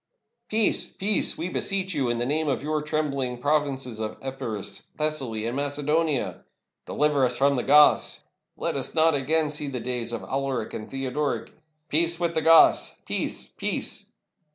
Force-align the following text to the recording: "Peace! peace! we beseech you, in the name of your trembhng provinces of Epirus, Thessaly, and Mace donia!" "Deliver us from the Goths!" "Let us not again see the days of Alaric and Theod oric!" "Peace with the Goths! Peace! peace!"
"Peace! 0.49 0.89
peace! 0.89 1.37
we 1.37 1.47
beseech 1.47 1.93
you, 1.93 2.09
in 2.09 2.17
the 2.17 2.25
name 2.25 2.47
of 2.47 2.63
your 2.63 2.81
trembhng 2.81 3.39
provinces 3.39 3.99
of 3.99 4.17
Epirus, 4.23 4.91
Thessaly, 4.97 5.45
and 5.45 5.55
Mace 5.55 5.77
donia!" 5.77 6.39
"Deliver 6.87 7.23
us 7.23 7.37
from 7.37 7.55
the 7.55 7.61
Goths!" 7.61 8.23
"Let 8.57 8.75
us 8.75 8.95
not 8.95 9.13
again 9.13 9.51
see 9.51 9.67
the 9.67 9.79
days 9.79 10.11
of 10.11 10.23
Alaric 10.23 10.73
and 10.73 10.89
Theod 10.89 11.13
oric!" 11.13 11.51
"Peace 11.87 12.19
with 12.19 12.33
the 12.33 12.41
Goths! 12.41 12.97
Peace! 13.05 13.49
peace!" 13.57 14.07